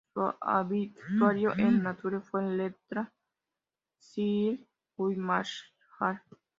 [0.15, 3.17] Su obituario enn "Nature" fue letra de
[3.99, 6.19] Sir Guy Marshall.